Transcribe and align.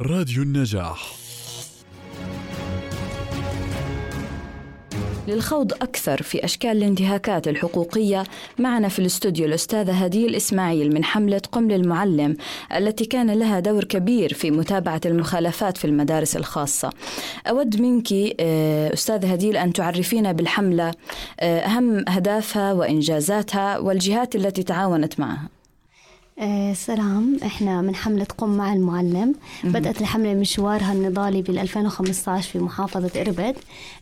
راديو 0.00 0.42
النجاح. 0.42 1.12
للخوض 5.28 5.72
أكثر 5.72 6.22
في 6.22 6.44
أشكال 6.44 6.70
الانتهاكات 6.70 7.48
الحقوقية 7.48 8.24
معنا 8.58 8.88
في 8.88 8.98
الاستوديو 8.98 9.46
الأستاذة 9.46 9.92
هديل 10.04 10.34
إسماعيل 10.34 10.94
من 10.94 11.04
حملة 11.04 11.42
قم 11.52 11.70
للمعلم 11.70 12.36
التي 12.76 13.04
كان 13.04 13.30
لها 13.30 13.60
دور 13.60 13.84
كبير 13.84 14.34
في 14.34 14.50
متابعة 14.50 15.00
المخالفات 15.06 15.76
في 15.76 15.84
المدارس 15.84 16.36
الخاصة. 16.36 16.90
أود 17.46 17.80
منك 17.80 18.12
آه، 18.40 18.92
أستاذة 18.92 19.32
هديل 19.32 19.56
أن 19.56 19.72
تعرفينا 19.72 20.32
بالحملة 20.32 20.94
آه، 21.40 21.60
أهم 21.60 22.08
أهدافها 22.08 22.72
وإنجازاتها 22.72 23.78
والجهات 23.78 24.36
التي 24.36 24.62
تعاونت 24.62 25.20
معها. 25.20 25.48
سلام. 26.72 27.36
إحنا 27.44 27.82
من 27.82 27.94
حملة 27.94 28.26
قم 28.38 28.48
مع 28.56 28.72
المعلم. 28.72 29.34
بدأت 29.64 30.00
الحملة 30.00 30.34
مشوارها 30.34 30.92
النضالي 30.92 31.42
بال 31.42 31.58
2015 31.58 32.50
في 32.52 32.58
محافظة 32.58 33.20
إربد 33.20 33.56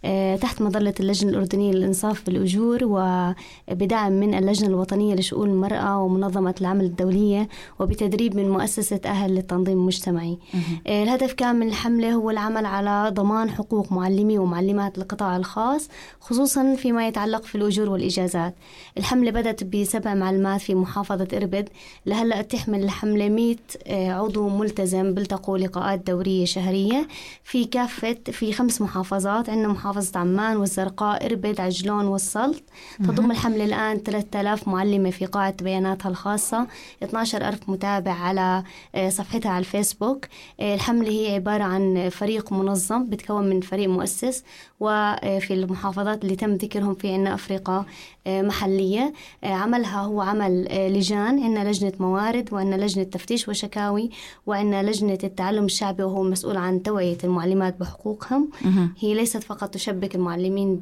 آه 0.05 0.37
تحت 0.37 0.63
مظلة 0.63 0.95
اللجنة 1.01 1.31
الأردنية 1.31 1.73
للإنصاف 1.73 2.27
بالأجور 2.27 2.79
وبدعم 2.85 4.13
من 4.13 4.35
اللجنة 4.35 4.69
الوطنية 4.69 5.15
لشؤون 5.15 5.51
المرأة 5.51 6.03
ومنظمة 6.03 6.55
العمل 6.61 6.85
الدولية 6.85 7.49
وبتدريب 7.81 8.37
من 8.37 8.51
مؤسسة 8.51 9.01
أهل 9.05 9.35
للتنظيم 9.35 9.79
المجتمعي. 9.79 10.39
آه 10.87 11.03
الهدف 11.03 11.33
كان 11.33 11.57
من 11.57 11.69
الحملة 11.69 12.13
هو 12.13 12.31
العمل 12.31 12.67
على 12.67 13.11
ضمان 13.15 13.51
حقوق 13.51 13.93
معلمي 13.93 14.39
ومعلمات 14.39 14.99
القطاع 14.99 15.37
الخاص 15.37 15.89
خصوصا 16.21 16.75
فيما 16.75 17.09
يتعلق 17.09 17.45
في 17.45 17.55
الأجور 17.55 17.91
والإجازات. 17.91 18.55
الحملة 18.99 19.31
بدأت 19.31 19.65
بسبع 19.65 20.15
معلمات 20.15 20.61
في 20.61 20.75
محافظة 20.75 21.29
إربد 21.37 21.69
لها 22.07 22.22
هلأ 22.23 22.43
تحمل 22.43 22.85
الحملة 22.85 23.29
100 23.29 23.57
آه، 23.87 24.13
عضو 24.13 24.49
ملتزم 24.49 25.15
بيلتقوا 25.15 25.59
لقاءات 25.59 26.07
دورية 26.07 26.45
شهرية. 26.45 27.09
في 27.45 27.65
كافة 27.65 28.17
في 28.31 28.53
خمس 28.53 28.81
محافظات 28.81 29.49
عندنا 29.51 29.69
محافظة 29.69 30.21
عمان 30.21 30.57
والزرقاء 30.57 31.27
إربد 31.27 31.61
عجلون 31.61 32.07
والسلط. 32.07 32.63
تضم 32.99 33.31
الحملة 33.31 33.65
الآن 33.65 33.99
3000 34.03 34.69
معلمة 34.69 35.11
في 35.11 35.27
قاعة 35.27 35.55
بياناتها 35.63 36.09
الخاصة. 36.09 36.67
12000 37.03 37.69
متابع 37.69 38.13
على 38.13 38.63
آه، 38.95 39.09
صفحتها 39.09 39.51
على 39.51 39.59
الفيسبوك. 39.59 40.27
آه، 40.61 40.75
الحملة 40.75 41.11
هي 41.11 41.35
عبارة 41.35 41.65
عن 41.65 42.09
فريق 42.09 42.53
منظم 42.53 43.05
بتكون 43.05 43.49
من 43.49 43.61
فريق 43.61 43.89
مؤسس. 43.89 44.45
وفي 44.81 45.55
المحافظات 45.55 46.25
اللي 46.25 46.37
تم 46.37 46.55
ذكرهم 46.55 46.95
في 46.95 47.13
عنا 47.15 47.35
أفريقيا 47.35 47.85
محلية. 48.27 49.13
عملها 49.45 50.01
هو 50.01 50.21
عمل 50.21 50.65
لجان. 50.99 51.45
عندنا 51.45 51.69
لجنة 51.69 51.93
موارد 52.13 52.53
وعندنا 52.53 52.85
لجنة 52.85 53.05
تفتيش 53.05 53.49
وشكاوي 53.49 54.11
وعندنا 54.47 54.83
لجنة 54.83 55.19
التعلم 55.25 55.65
الشعبي 55.65 56.03
وهو 56.03 56.23
مسؤول 56.23 56.57
عن 56.57 56.83
توعية 56.83 57.19
المعلمات 57.25 57.81
بحقوقهم. 57.81 58.51
هي 58.99 59.15
ليست 59.15 59.43
فقط 59.43 59.75
تشبك 59.75 60.15
المعلمين 60.15 60.81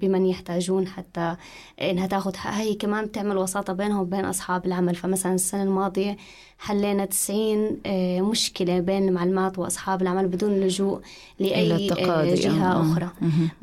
بمن 0.00 0.26
يحتاجون 0.26 0.86
حتى 0.86 1.36
إنها 1.80 2.08
حقها 2.20 2.60
هي 2.60 2.74
كمان 2.74 3.04
بتعمل 3.04 3.36
وساطة 3.36 3.72
بينهم 3.72 4.00
وبين 4.00 4.24
أصحاب 4.24 4.66
العمل. 4.66 4.94
فمثلا 4.94 5.34
السنة 5.34 5.62
الماضية 5.62 6.16
حلينا 6.62 7.04
90 7.04 7.76
آه، 7.86 8.20
مشكلة 8.20 8.80
بين 8.80 9.08
المعلمات 9.08 9.58
وأصحاب 9.58 10.02
العمل 10.02 10.28
بدون 10.28 10.60
لجوء 10.60 11.00
لأي 11.38 11.90
آه، 11.90 12.34
جهة 12.34 12.80
أخرى. 12.80 13.08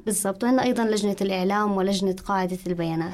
بالضبط. 0.05 0.43
وعندنا 0.43 0.63
أيضا 0.63 0.83
لجنة 0.83 1.15
الإعلام 1.21 1.77
ولجنة 1.77 2.15
قاعدة 2.25 2.57
البيانات. 2.67 3.13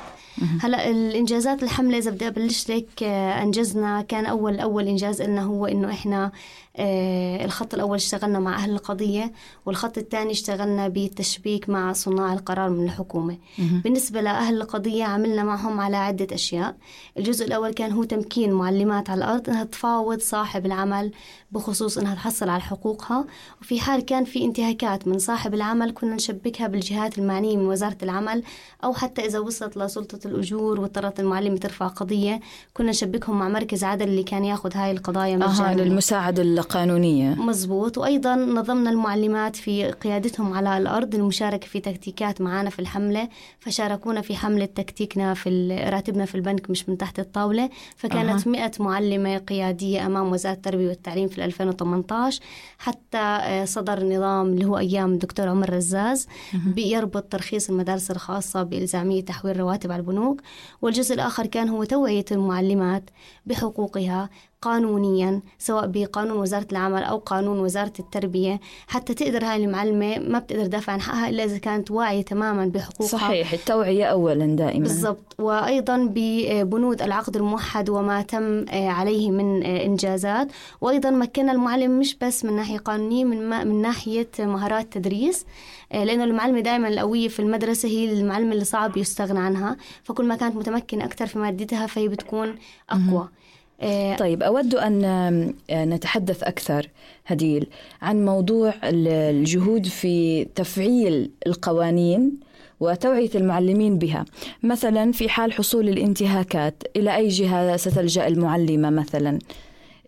هلا 0.61 0.89
الإنجازات 0.89 1.63
الحملة 1.63 1.97
إذا 1.97 2.11
بدي 2.11 2.28
أبلش 2.28 2.72
لك 2.72 3.03
آه، 3.03 3.44
أنجزنا. 3.44 4.02
كان 4.02 4.25
أول 4.25 4.59
أول 4.59 4.88
إنجاز 4.88 5.22
لنا 5.22 5.41
هو 5.44 5.66
إنه 5.66 5.89
إحنا 5.91 6.25
آه، 6.25 6.31
الخط 6.80 7.73
الأول 7.73 7.95
اشتغلنا 7.95 8.40
مع 8.40 8.56
أهل 8.56 8.72
القضية 8.72 9.31
والخط 9.66 9.98
الثاني 9.98 10.31
اشتغلنا 10.31 10.88
بالتشبيك 10.88 11.70
مع 11.70 11.94
صناع 11.94 12.34
القرار 12.34 12.70
من 12.70 12.86
الحكومة. 12.86 13.38
بالنسبة 13.58 14.22
لأهل 14.22 14.62
القضية 14.62 15.03
عملنا 15.03 15.44
معهم 15.44 15.80
على 15.80 15.97
عدة 15.97 16.35
أشياء. 16.35 16.75
الجزء 17.18 17.46
الأول 17.46 17.74
كان 17.74 17.91
هو 17.91 18.03
تمكين 18.03 18.52
معلمات 18.53 19.09
على 19.09 19.18
الأرض 19.18 19.50
أنها 19.50 19.64
تفاوض 19.64 20.19
صاحب 20.19 20.66
العمل 20.66 21.12
بخصوص 21.52 21.97
أنها 21.97 22.16
تحصل 22.16 22.50
على 22.50 22.62
حقوقها. 22.62 23.25
وفي 23.62 23.80
حال 23.80 24.06
كان 24.06 24.24
في 24.25 24.46
انتهاكات 24.46 25.08
من 25.08 25.19
صاحب 25.19 25.53
العمل 25.53 25.91
كنا 25.91 26.16
نشبكها 26.16 26.68
بالجهات 26.68 27.18
المعنية 27.18 27.58
من 27.58 27.66
وزارة 27.66 27.97
العمل 28.03 28.44
أو 28.84 28.94
حتى 28.94 29.25
إذا 29.25 29.40
وصلت 29.40 29.78
لسلطة 29.78 30.19
الأجور 30.28 30.80
واضطرت 30.80 31.19
المعلمة 31.19 31.58
ترفع 31.58 31.88
قضية 31.88 32.40
كنا 32.74 32.90
نشبكهم 32.90 33.40
مع 33.40 33.50
مركز 33.50 33.84
عدل 33.84 34.08
اللي 34.08 34.24
كان 34.24 34.46
ياخذ 34.46 34.78
هاي 34.78 34.91
القضايا 34.91 35.38
مجانا. 35.38 35.72
آه 35.72 35.75
للمساعدة 35.75 36.44
قانونية. 36.66 37.36
مزبوط. 37.36 37.98
وأيضا 37.98 38.36
نظمنا 38.36 38.90
المعلمات 38.90 39.56
في 39.56 39.92
قيادتهم 39.92 40.53
على 40.53 40.78
الأرض 40.78 41.16
المشاركة 41.16 41.68
في 41.68 41.80
تكتيكات 41.80 42.42
معنا 42.42 42.70
في 42.70 42.80
الحملة 42.80 43.30
فشاركونا 43.59 44.22
في 44.22 44.36
حملة 44.36 44.66
تكتيكنا 44.66 45.34
في 45.34 45.68
راتبنا 45.90 46.26
في 46.26 46.36
البنك 46.36 46.70
مش 46.70 46.90
من 46.90 46.98
تحت 46.98 47.20
الطاولة 47.20 47.70
فكانت 47.96 48.48
أه. 48.48 48.50
100 48.50 48.72
معلمة 48.80 49.38
قيادية 49.38 50.06
أمام 50.06 50.31
وزارة 50.31 50.53
التربية 50.53 50.88
والتعليم 50.88 51.28
في 51.28 51.46
2018 51.46 52.42
حتى 52.78 53.18
آه، 53.18 53.66
صدر 53.66 54.06
نظام 54.06 54.47
اللي 54.47 54.66
هو 54.66 54.78
أيام 54.78 55.14
الدكتور 55.14 55.47
عمر 55.47 55.74
رزاز 55.74 56.28
بيربط 56.53 57.24
ترخيص 57.24 57.70
المدارس 57.70 58.12
الخاصة 58.12 58.64
بإلزامية 58.64 59.22
تحويل 59.26 59.59
رواتب 59.59 59.92
على 59.92 60.00
البنوك 60.00 60.42
والجزء 60.82 61.16
الآخر 61.16 61.46
كان 61.46 61.70
هو 61.70 61.84
توعية 61.84 62.26
المعلمات 62.32 63.09
بحقوقها 63.46 64.30
قانونيا 64.66 65.42
سواء 65.59 65.88
بقانون 65.88 66.38
وزارة 66.38 66.68
العمل 66.72 67.03
أو 67.03 67.18
قانون 67.18 67.59
وزارة 67.59 67.94
التربية. 68.00 68.59
حتى 68.88 69.14
تقدر 69.14 69.46
هاي 69.46 69.66
المعلمة 69.66 70.20
ما 70.20 70.40
بتقدر 70.40 70.66
تدافع 70.66 70.94
عن 70.94 71.02
حقها 71.02 71.30
إلا 71.30 71.44
إذا 71.44 71.58
كانت 71.58 71.92
واعية 71.92 72.22
تماما 72.22 72.66
بحقوقها. 72.66 73.08
صحيح 73.08 73.53
التوعية 73.53 74.06
أولا 74.06 74.46
دائما. 74.46 74.84
بالضبط. 74.84 75.36
وأيضا 75.40 76.09
ببنود 76.16 77.02
العقد 77.02 77.36
الموحد 77.36 77.90
وما 77.90 78.22
تم 78.22 78.66
عليه 78.70 79.31
من 79.31 79.64
إنجازات. 79.64 80.48
وأيضا 80.82 81.09
مكنا 81.09 81.52
المعلم 81.52 82.00
مش 82.00 82.18
بس 82.22 82.46
من 82.46 82.56
ناحية 82.56 82.78
قانونية 82.78 83.24
من, 83.24 83.68
من 83.68 83.82
ناحية 83.82 84.30
مهارات 84.40 84.94
تدريس 84.94 85.46
لأنه 85.92 86.24
المعلمة 86.24 86.59
دائما 86.59 86.88
القوية 86.88 87.28
في 87.28 87.40
المدرسة 87.40 87.90
هي 87.90 88.14
المعلمة 88.14 88.52
اللي 88.52 88.66
صعب 88.66 88.97
يستغنى 88.97 89.40
عنها. 89.40 89.78
فكل 90.03 90.26
ما 90.26 90.36
كانت 90.36 90.56
متمكنة 90.56 91.06
أكثر 91.06 91.28
في 91.28 91.40
مادتها 91.40 91.88
فهي 91.88 92.08
بتكون 92.08 92.56
أقوى. 92.90 93.20
آه، 93.20 93.30
طيب 94.19 94.44
أود 94.44 94.75
أن 94.75 95.53
نتحدث 95.72 96.44
أكثر 96.44 96.90
هديل 97.28 97.68
عن 98.02 98.25
موضوع 98.25 98.74
الجهود 98.84 99.86
في 99.88 100.46
تفعيل 100.46 101.31
القوانين 101.47 102.40
وتوعية 102.80 103.30
المعلمين 103.35 103.97
بها 103.97 104.25
مثلا 104.64 105.12
في 105.12 105.30
حال 105.30 105.53
حصول 105.53 105.90
الانتهاكات 105.90 106.84
إلى 106.96 107.16
أي 107.16 107.28
جهة 107.28 107.78
ستلجأ 107.78 108.28
المعلمة 108.28 108.90
مثلا 108.90 109.40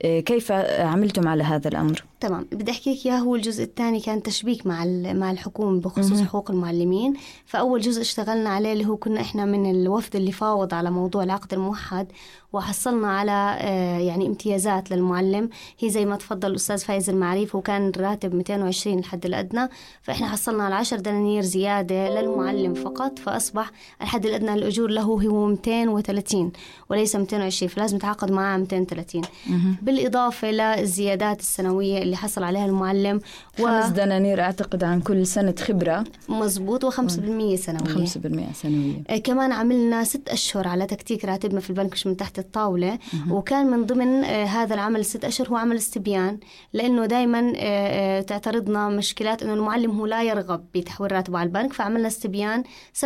آه، 0.02 0.20
كيف 0.20 0.52
عملتم 0.80 1.28
على 1.28 1.44
هذا 1.44 1.68
الأمر؟ 1.68 2.04
تمام. 2.20 2.48
بدي 2.52 2.72
أحكي 2.72 2.94
لك 2.94 3.06
إياه 3.06 3.18
هو 3.18 3.36
الجزء 3.36 3.64
الثاني 3.64 4.00
كان 4.00 4.24
تشبيك 4.24 4.68
مع 4.68 4.86
مع 5.14 5.32
الحكومة 5.32 5.80
بخصوص 5.82 6.22
حقوق 6.22 6.52
المعلمين. 6.52 7.14
فأول 7.46 7.82
جزء 7.82 8.02
اشتغلنا 8.02 8.50
عليه 8.50 8.74
اللي 8.74 8.86
هو 8.86 8.98
كنا 8.98 9.22
إحنا 9.22 9.46
من 9.46 9.72
الوفد 9.72 10.16
اللي 10.16 10.32
فاوض 10.32 10.74
على 10.74 10.92
موضوع 10.92 11.24
العقد 11.24 11.54
الموحد 11.54 12.08
وحصلنا 12.54 13.08
على 13.12 13.58
آه، 13.60 14.00
يعني 14.00 14.28
امتيازات 14.28 14.92
للمعلم. 14.92 15.50
هي 15.80 15.90
زي 15.90 16.06
ما 16.06 16.16
تفضل 16.16 16.52
الأستاذ 16.52 16.78
فايز 16.78 17.10
المعريف 17.10 17.56
وكان 17.56 17.90
الراتب 17.90 18.36
220 18.36 19.00
الحد 19.00 19.26
الأدنى. 19.26 19.70
فإحنا 20.02 20.28
حصلنا 20.28 20.64
على 20.64 20.76
10 20.76 20.98
دنانير 20.98 21.42
زيادة 21.42 22.10
للمعلم 22.22 22.74
فقط 22.74 23.20
فأصبح 23.20 23.72
الحد 24.02 24.26
الأدنى 24.26 24.56
للأجور 24.56 24.90
له 24.90 25.02
هو 25.02 25.46
230 25.48 26.52
وليس 26.90 27.16
220 27.16 27.70
فلازم 27.70 27.96
يتعاقد 27.98 28.32
معاه 28.32 28.58
230 28.58 29.22
بالإضافة 29.82 30.52
للزيادات 30.52 31.40
السنوية 31.40 32.07
اللي 32.08 32.18
حصل 32.18 32.44
عليها 32.44 32.66
المعلم 32.66 33.22
و... 33.60 33.66
خمس 33.66 33.90
دنانير 33.90 34.42
أعتقد 34.42 34.84
عن 34.84 35.02
كل 35.02 35.28
سنة 35.28 35.56
خبرة. 35.60 36.04
مزبوط 36.30 36.86
و5% 36.86 37.08
سنوية. 37.08 37.58
5% 37.58 38.54
سنوية. 38.54 39.04
آه 39.10 39.18
كمان 39.18 39.52
عملنا 39.52 40.04
ست 40.04 40.30
أشهر 40.30 40.68
على 40.68 40.86
تكتيك 40.86 41.26
راتبنا 41.26 41.60
في 41.60 41.70
البنك 41.70 41.92
مش 41.94 42.08
من 42.08 42.18
تحت 42.18 42.40
الطاولة. 42.40 43.00
وكان 43.30 43.68
من 43.68 43.86
ضمن 43.86 44.24
آه 44.24 44.46
هذا 44.46 44.74
العمل 44.76 45.06
ست 45.06 45.26
أشهر 45.26 45.48
هو 45.50 45.56
عمل 45.56 45.76
استبيان 45.76 46.40
لأنه 46.74 47.06
دائما 47.06 47.54
آه 47.56 48.22
تعترضنا 48.22 48.90
مشكلات 48.90 49.44
أنه 49.44 49.54
المعلم 49.54 49.92
هو 50.00 50.06
لا 50.06 50.24
يرغب 50.24 50.66
بتحويل 50.76 51.12
راتبه 51.12 51.40
على 51.40 51.48
البنك. 51.48 51.74
فعملنا 51.74 52.08
استبيان 52.08 52.64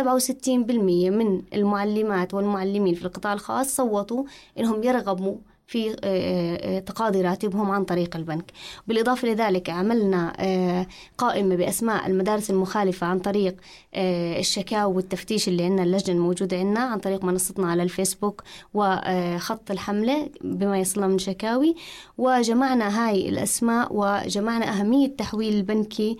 من 1.10 1.42
المعلمات 1.54 2.34
والمعلمين 2.34 2.94
في 2.94 3.04
القطاع 3.04 3.32
الخاص 3.32 3.76
صوتوا 3.76 4.24
أنهم 4.58 4.82
يرغبوا 4.82 5.36
في 5.66 5.90
آه، 5.90 5.96
آه، 6.04 6.78
تقاضي 6.78 7.20
راتبهم 7.22 7.70
عن 7.70 7.84
طريق 7.84 8.16
البنك. 8.16 8.52
بالإضافة 8.86 9.28
لذلك 9.28 9.70
عملنا 9.70 10.32
آه، 10.38 10.86
قائمة 11.18 11.56
بأسماء 11.56 12.06
المدارس 12.06 12.50
المخالفة 12.50 13.06
عن 13.06 13.18
طريق 13.18 13.56
الشكاوى 13.94 14.94
والتفتيش 14.94 15.48
اللي 15.48 15.64
عندنا 15.64 15.82
اللجنة 15.82 16.16
الموجودة 16.16 16.56
عندنا 16.56 16.80
عن 16.80 16.98
طريق 16.98 17.24
منصتنا 17.24 17.70
على 17.70 17.82
الفيسبوك 17.82 18.42
وخط 18.74 19.70
الحملة 19.70 20.30
بما 20.40 20.78
يصلنا 20.78 21.06
من 21.06 21.18
شكاوي. 21.18 21.74
وجمعنا 22.18 23.08
هاي 23.08 23.28
الأسماء 23.28 23.88
وجمعنا 23.90 24.80
أهمية 24.80 25.16
تحويل 25.16 25.54
البنكي 25.54 26.18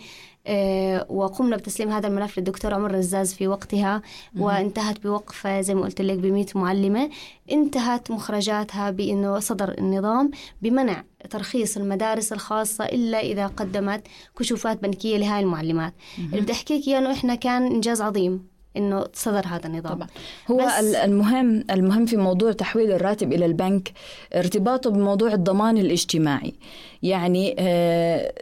وقمنا 1.08 1.56
بتسليم 1.56 1.90
هذا 1.90 2.08
الملف 2.08 2.38
للدكتور 2.38 2.74
عمر 2.74 2.94
رزاز 2.94 3.34
في 3.34 3.48
وقتها 3.48 4.02
وانتهت 4.38 5.02
بوقفة 5.02 5.60
زي 5.60 5.74
ما 5.74 5.82
قلت 5.82 6.00
لك 6.00 6.18
ب 6.18 6.46
معلمة. 6.56 7.10
انتهت 7.52 8.10
مخرجاتها 8.10 8.90
بأنه 8.90 9.38
صدر 9.38 9.78
النظام 9.78 10.30
بمنع 10.62 11.04
ترخيص 11.30 11.76
المدارس 11.76 12.32
الخاصة 12.32 12.84
إلا 12.84 13.20
إذا 13.20 13.46
قدمت 13.46 14.02
كشوفات 14.38 14.82
بنكية 14.82 15.16
لهاي 15.16 15.40
المعلمات. 15.40 15.94
اللي 16.18 16.40
بدي 16.40 16.52
أحكي 16.52 16.78
لك 16.78 16.88
أنه 16.88 17.12
إحنا 17.12 17.34
كان 17.34 17.66
إنجاز 17.66 18.02
عظيم. 18.02 18.51
إنه 18.76 19.04
صدر 19.14 19.46
هذا 19.46 19.66
النظام. 19.66 19.94
طبعا. 19.94 20.08
هو 20.50 20.68
المهم 21.04 21.64
المهم 21.70 22.06
في 22.06 22.16
موضوع 22.16 22.52
تحويل 22.52 22.92
الراتب 22.92 23.32
إلى 23.32 23.46
البنك 23.46 23.92
ارتباطه 24.34 24.90
بموضوع 24.90 25.32
الضمان 25.32 25.78
الاجتماعي. 25.78 26.54
يعني 27.02 27.56
آه، 27.58 28.32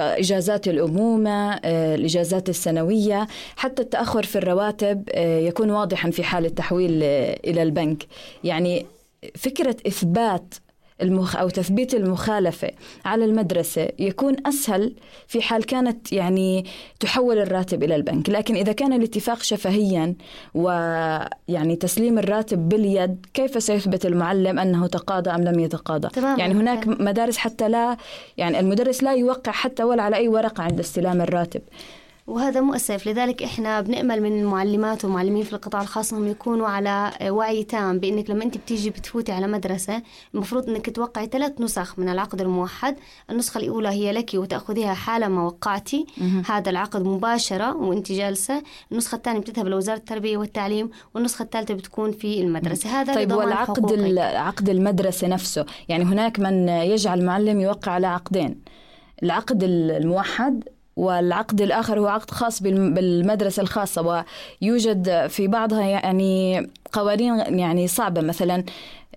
إجازات 0.00 0.68
الأمومة 0.68 1.52
آه، 1.52 1.94
الإجازات 1.94 2.48
السنوية 2.48 3.26
حتى 3.56 3.82
التأخر 3.82 4.22
في 4.22 4.36
الرواتب 4.36 5.08
آه، 5.12 5.38
يكون 5.38 5.70
واضحا 5.70 6.10
في 6.10 6.22
حال 6.22 6.46
التحويل 6.46 7.02
إلى 7.44 7.62
البنك. 7.62 8.06
يعني 8.44 8.86
فكرة 9.34 9.76
إثبات 9.86 10.54
المخ 11.02 11.36
أو 11.36 11.48
تثبيت 11.48 11.94
المخالفة 11.94 12.70
على 13.04 13.24
المدرسة 13.24 13.88
يكون 13.98 14.36
أسهل 14.46 14.94
في 15.28 15.42
حال 15.42 15.64
كانت 15.66 16.12
يعني 16.12 16.64
تحول 17.00 17.38
الراتب 17.38 17.82
إلى 17.82 17.96
البنك. 17.96 18.30
لكن 18.30 18.56
إذا 18.56 18.72
كان 18.72 18.92
الاتفاق 18.92 19.42
شفهيا 19.42 20.14
ويعني 20.54 21.76
تسليم 21.80 22.18
الراتب 22.18 22.68
باليد 22.68 23.26
كيف 23.34 23.62
سيثبت 23.62 24.06
المعلم 24.06 24.58
أنه 24.58 24.86
تقاضى 24.86 25.30
أم 25.30 25.44
لم 25.44 25.60
يتقاضى؟ 25.60 26.08
تمام. 26.08 26.38
يعني 26.38 26.54
هناك 26.54 26.88
مدارس 26.88 27.36
حتى 27.36 27.68
لا 27.68 27.96
يعني 28.36 28.60
المدرس 28.60 29.02
لا 29.02 29.14
يوقع 29.14 29.52
حتى 29.52 29.84
ولا 29.84 30.02
على 30.02 30.16
أي 30.16 30.28
ورقة 30.28 30.62
عند 30.62 30.80
استلام 30.80 31.20
الراتب. 31.20 31.60
وهذا 32.26 32.60
مؤسف 32.60 33.06
لذلك 33.08 33.42
إحنا 33.42 33.80
بنأمل 33.80 34.22
من 34.22 34.40
المعلمات 34.40 35.04
والمعلمين 35.04 35.44
في 35.44 35.52
القطاع 35.52 35.82
الخاص 35.82 36.12
أنهم 36.12 36.28
يكونوا 36.28 36.68
على 36.68 37.12
وعي 37.28 37.64
تام 37.64 37.98
بإنك 37.98 38.30
لما 38.30 38.44
أنت 38.44 38.58
بتيجي 38.58 38.90
بتفوتي 38.90 39.32
على 39.32 39.46
مدرسة 39.46 40.02
المفروض 40.34 40.68
إنك 40.70 40.90
توقعي 40.90 41.26
ثلاث 41.26 41.60
نسخ 41.60 41.98
من 41.98 42.08
العقد 42.08 42.40
الموحد. 42.40 42.96
النسخة 43.30 43.58
الأولى 43.58 43.88
هي 43.88 44.12
لك 44.12 44.30
وتأخذيها 44.34 44.94
حالا 44.94 45.28
ما 45.28 45.42
وقعتي. 45.42 46.06
هذا 46.46 46.70
العقد 46.70 47.02
مباشرة 47.02 47.76
وأنت 47.76 48.12
جالسة. 48.12 48.62
النسخة 48.92 49.16
الثانية 49.16 49.40
بتذهب 49.40 49.68
لوزارة 49.68 49.96
التربية 49.98 50.36
والتعليم 50.36 50.90
والنسخة 51.14 51.42
الثالثة 51.42 51.74
بتكون 51.74 52.12
في 52.12 52.40
المدرسة. 52.40 53.00
هذا 53.00 53.14
طيب 53.14 53.32
والعقد 53.32 54.18
عقد 54.18 54.68
المدرسة 54.68 55.26
نفسه 55.26 55.66
يعني 55.88 56.04
هناك 56.04 56.40
من 56.40 56.68
يجعل 56.68 57.20
المعلم 57.20 57.60
يوقع 57.60 57.92
على 57.92 58.06
عقدين. 58.06 58.60
العقد 59.22 59.62
الموحد 59.62 60.64
والعقد 60.96 61.60
الآخر 61.60 61.98
هو 62.00 62.06
عقد 62.06 62.30
خاص 62.30 62.62
بالمدرسة 62.62 63.62
الخاصة 63.62 64.24
ويوجد 64.62 65.26
في 65.26 65.48
بعضها 65.48 65.82
يعني 65.82 66.66
قوانين 66.92 67.58
يعني 67.58 67.88
صعبة. 67.88 68.20
مثلا 68.20 68.64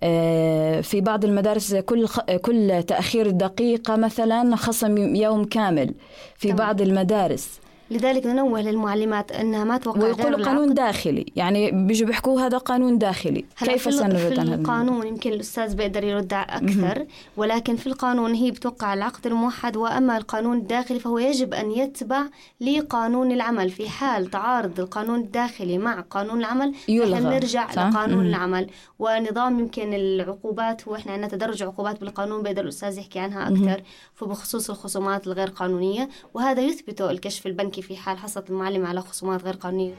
آه، 0.03 0.81
في 0.81 1.01
بعض 1.01 1.25
المدارس 1.25 1.75
كل 1.75 2.07
كل 2.41 2.83
تأخير 2.83 3.29
دقيقة 3.29 3.95
مثلا 3.95 4.55
خصم 4.55 5.15
يوم 5.15 5.45
كامل. 5.45 5.93
في 6.37 6.53
بعض 6.53 6.81
المدارس 6.81 7.59
لذلك 7.91 8.25
ننوه 8.25 8.61
للمعلمات 8.61 9.31
أنها 9.31 9.63
ما 9.63 9.77
توقع 9.77 10.03
ويقولوا 10.03 10.45
قانون 10.45 10.73
داخلي 10.73 11.25
يعني 11.35 11.71
بيجوا 11.71 12.07
بيحكوا 12.07 12.41
هذا 12.41 12.57
قانون 12.57 12.97
داخلي. 12.97 13.45
كيف 13.59 13.93
سنرد 13.93 14.39
عن 14.39 14.53
القانون 14.53 15.07
يمكن 15.07 15.33
الأستاذ 15.33 15.75
بيقدر 15.75 16.03
يرد 16.03 16.33
أكثر 16.33 17.05
ولكن 17.37 17.75
في 17.75 17.87
القانون 17.87 18.33
هي 18.33 18.51
بتوقع 18.51 18.93
العقد 18.93 19.27
الموحد 19.27 19.77
وأما 19.77 20.17
القانون 20.17 20.57
الداخلي 20.57 20.99
فهو 20.99 21.19
يجب 21.19 21.53
أن 21.53 21.71
يتبع 21.71 22.23
لقانون 22.61 23.31
العمل. 23.31 23.69
في 23.69 23.89
حال 23.89 24.29
تعارض 24.29 24.79
القانون 24.79 25.19
الداخلي 25.19 25.77
مع 25.77 26.01
قانون 26.01 26.39
العمل 26.39 26.73
يلغى 26.87 27.19
نرجع 27.19 27.71
صح؟ 27.71 27.87
لقانون. 27.87 28.25
العمل. 28.25 28.67
ونظام 28.99 29.59
يمكن 29.59 29.93
العقوبات 29.93 30.87
هو 30.87 30.95
إحنا 30.95 31.11
عندنا 31.11 31.27
تدرج 31.27 31.63
عقوبات 31.63 31.99
بالقانون 31.99 32.43
بيقدر 32.43 32.63
الأستاذ 32.63 32.97
يحكي 32.97 33.19
عنها 33.19 33.49
أكثر 33.49 33.83
فبخصوص 34.15 34.69
الخصومات 34.69 35.27
الغير 35.27 35.49
قانونية. 35.49 36.09
وهذا 36.33 36.61
يثبته 36.61 37.11
الكشف 37.11 37.47
البنكي 37.47 37.78
في 37.81 37.97
حال 37.97 38.17
حصلت 38.17 38.49
المعلمة 38.49 38.87
على 38.87 39.01
خصومات 39.01 39.43
غير 39.43 39.53
قانونية. 39.55 39.93